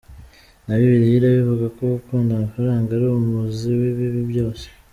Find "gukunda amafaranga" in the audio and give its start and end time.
1.95-2.87